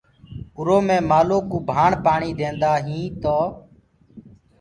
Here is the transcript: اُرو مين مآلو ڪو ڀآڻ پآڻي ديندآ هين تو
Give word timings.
اُرو 0.57 0.77
مين 0.87 1.01
مآلو 1.09 1.37
ڪو 1.49 1.57
ڀآڻ 1.69 1.89
پآڻي 2.03 2.31
ديندآ 2.39 2.71
هين 2.85 3.09
تو 3.23 3.37